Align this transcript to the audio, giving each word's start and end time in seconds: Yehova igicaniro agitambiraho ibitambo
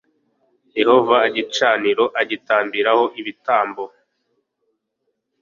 Yehova 0.79 1.17
igicaniro 1.29 2.05
agitambiraho 2.21 3.03
ibitambo 3.19 3.83